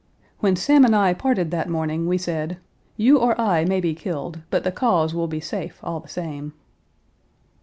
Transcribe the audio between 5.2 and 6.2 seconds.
be safe all the